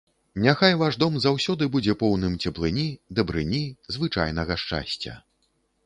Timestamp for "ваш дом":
0.81-1.19